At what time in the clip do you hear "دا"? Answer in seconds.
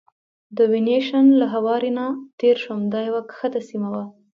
2.93-2.99